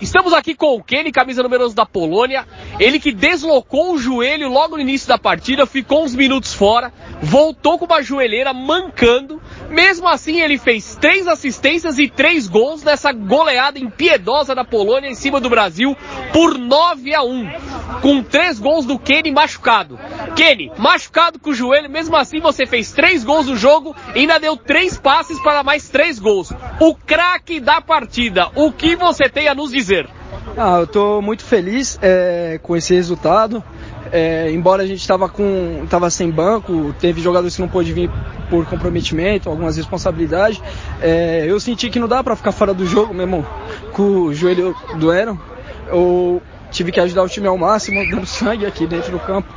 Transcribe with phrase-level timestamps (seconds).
[0.00, 2.46] Estamos aqui com o Kenny, camisa número 11 da Polônia.
[2.78, 7.78] Ele que deslocou o joelho logo no início da partida, ficou uns minutos fora, voltou
[7.78, 9.42] com uma joelheira mancando.
[9.68, 15.14] Mesmo assim, ele fez três assistências e três gols nessa goleada impiedosa da Polônia em
[15.14, 15.96] cima do Brasil
[16.32, 17.50] por 9 a 1,
[18.00, 19.98] com três gols do Kenny machucado.
[20.38, 24.38] Kenny, machucado com o joelho, mesmo assim você fez três gols no jogo e ainda
[24.38, 26.52] deu três passes para mais três gols.
[26.78, 30.08] O craque da partida, o que você tem a nos dizer?
[30.56, 33.64] Ah, eu estou muito feliz é, com esse resultado.
[34.12, 38.08] É, embora a gente estava com tava sem banco, teve jogadores que não pôde vir
[38.48, 40.62] por comprometimento, algumas responsabilidades.
[41.02, 43.44] É, eu senti que não dá para ficar fora do jogo mesmo
[43.92, 45.36] com o joelho doendo.
[46.78, 49.52] Tive que ajudar o time ao máximo, dando sangue aqui dentro do campo.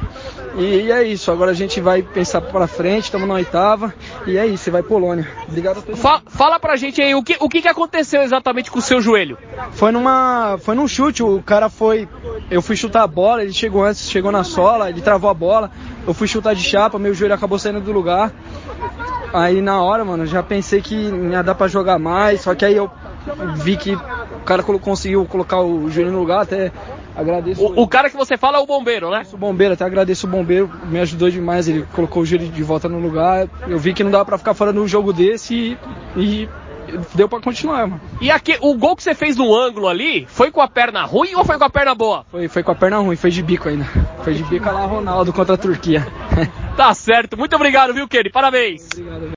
[0.55, 3.93] E é isso, agora a gente vai pensar para frente, estamos na oitava,
[4.25, 5.25] e é isso, você vai Polônia.
[5.47, 6.01] Obrigado a todos.
[6.01, 9.37] Fala, fala pra gente aí, o que, o que aconteceu exatamente com o seu joelho?
[9.71, 10.57] Foi numa.
[10.59, 12.07] Foi num chute, o cara foi.
[12.49, 15.71] Eu fui chutar a bola, ele chegou antes, chegou na sola, ele travou a bola,
[16.05, 18.33] eu fui chutar de chapa, meu joelho acabou saindo do lugar.
[19.33, 22.75] Aí na hora, mano, já pensei que ia dar pra jogar mais, só que aí
[22.75, 22.91] eu
[23.55, 26.71] vi que o cara conseguiu colocar o joelho no lugar, até
[27.15, 27.63] agradeço.
[27.63, 29.23] O, o, cara que você fala é o bombeiro, né?
[29.31, 32.87] O bombeiro, até agradeço o bombeiro, me ajudou demais, ele colocou o joelho de volta
[32.87, 33.47] no lugar.
[33.67, 35.77] Eu vi que não dava pra ficar fora no jogo desse
[36.15, 36.49] e, e
[37.13, 38.01] deu pra continuar, mano.
[38.19, 41.35] E aqui, o gol que você fez no ângulo ali, foi com a perna ruim
[41.35, 42.25] ou foi com a perna boa?
[42.29, 43.85] Foi, foi com a perna ruim, foi de bico ainda.
[44.23, 46.05] Foi de bico lá Ronaldo contra a Turquia.
[46.75, 48.29] tá certo, muito obrigado, viu, Kenny?
[48.29, 48.87] Parabéns.
[48.93, 49.23] Obrigado,